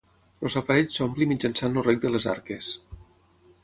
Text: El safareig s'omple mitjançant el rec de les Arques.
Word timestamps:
El 0.47 0.51
safareig 0.53 0.89
s'omple 0.95 1.29
mitjançant 1.33 1.79
el 1.81 1.87
rec 1.91 2.03
de 2.07 2.15
les 2.17 2.31
Arques. 2.37 2.75